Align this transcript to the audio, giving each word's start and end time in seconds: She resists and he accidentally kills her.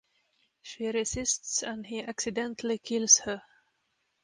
She 0.63 0.87
resists 0.89 1.61
and 1.61 1.85
he 1.85 2.01
accidentally 2.01 2.79
kills 2.79 3.17
her. 3.19 3.43